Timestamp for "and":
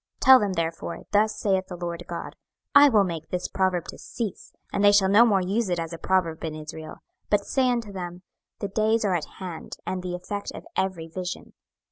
4.73-4.83, 9.85-10.01